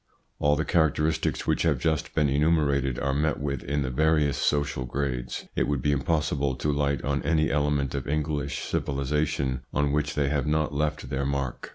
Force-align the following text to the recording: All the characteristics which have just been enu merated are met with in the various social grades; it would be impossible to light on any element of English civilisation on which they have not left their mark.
All 0.39 0.55
the 0.55 0.65
characteristics 0.65 1.45
which 1.45 1.61
have 1.61 1.77
just 1.77 2.15
been 2.15 2.27
enu 2.27 2.49
merated 2.49 2.97
are 2.99 3.13
met 3.13 3.39
with 3.39 3.61
in 3.63 3.83
the 3.83 3.91
various 3.91 4.35
social 4.35 4.83
grades; 4.83 5.47
it 5.55 5.67
would 5.67 5.83
be 5.83 5.91
impossible 5.91 6.55
to 6.55 6.71
light 6.71 7.03
on 7.03 7.21
any 7.21 7.51
element 7.51 7.93
of 7.93 8.07
English 8.07 8.61
civilisation 8.63 9.61
on 9.71 9.91
which 9.91 10.15
they 10.15 10.29
have 10.29 10.47
not 10.47 10.73
left 10.73 11.11
their 11.11 11.23
mark. 11.27 11.69